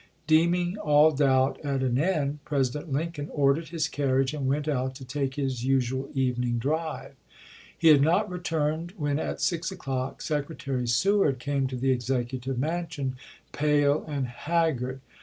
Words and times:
Deeming 0.25 0.79
all 0.79 1.11
doubt 1.11 1.59
at 1.63 1.83
an 1.83 1.95
end. 1.99 2.39
President 2.43 2.91
Lincoln 2.91 3.29
ordered 3.29 3.67
his 3.67 3.87
carriage 3.87 4.33
and 4.33 4.47
went 4.47 4.67
out 4.67 4.95
to 4.95 5.05
take 5.05 5.35
his 5.35 5.63
usual 5.63 6.09
evening 6.15 6.57
di'ive. 6.59 7.11
He 7.77 7.89
had 7.89 8.01
not 8.01 8.27
returned 8.27 8.93
when, 8.97 9.19
at 9.19 9.39
six 9.41 9.71
o'clock. 9.71 10.23
Sec 10.23 10.47
retary 10.47 10.89
Seward 10.89 11.37
came 11.37 11.67
to 11.67 11.75
the 11.75 11.91
Executive 11.91 12.57
Mansion, 12.57 13.15
pale 13.51 14.03
and 14.07 14.25
haggard. 14.25 15.01